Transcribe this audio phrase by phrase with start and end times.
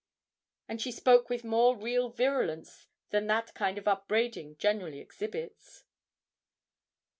[0.67, 5.83] And she spoke with more real virulence than that kind of upbraiding generally exhibits.